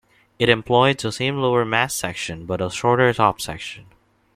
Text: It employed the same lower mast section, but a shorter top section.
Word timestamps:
It 0.39 0.49
employed 0.49 0.97
the 0.99 1.11
same 1.11 1.37
lower 1.37 1.63
mast 1.63 1.95
section, 1.99 2.47
but 2.47 2.59
a 2.59 2.71
shorter 2.71 3.13
top 3.13 3.39
section. 3.39 3.85